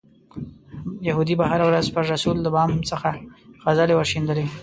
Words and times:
یهودي 1.07 1.35
به 1.39 1.45
هره 1.51 1.65
ورځ 1.69 1.85
پر 1.95 2.03
رسول 2.13 2.37
د 2.41 2.47
بام 2.55 2.71
څخه 2.91 3.09
خځلې 3.63 3.93
ورشیندلې. 3.97 4.45